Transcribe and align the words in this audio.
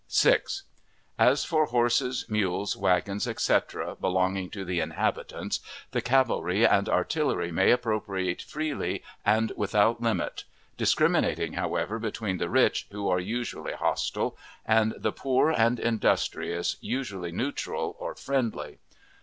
6. 0.07 0.63
As 1.19 1.45
for 1.45 1.65
horses, 1.67 2.25
mules, 2.27 2.75
wagons, 2.75 3.27
etc., 3.27 3.95
belonging 4.01 4.49
to 4.49 4.65
the 4.65 4.79
inhabitants, 4.79 5.59
the 5.91 6.01
cavalry 6.01 6.65
and 6.65 6.89
artillery 6.89 7.51
may 7.51 7.69
appropriate 7.69 8.41
freely 8.41 9.03
and 9.23 9.51
without 9.55 10.01
limit; 10.01 10.43
discriminating, 10.75 11.53
however, 11.53 11.99
between 11.99 12.39
the 12.39 12.49
rich, 12.49 12.87
who 12.89 13.07
are 13.09 13.19
usually 13.19 13.73
hostile, 13.73 14.35
and 14.65 14.95
the 14.97 15.11
poor 15.11 15.51
and 15.51 15.79
industrious, 15.79 16.77
usually 16.81 17.31
neutral 17.31 17.95
or 17.99 18.15
friendly. 18.15 18.79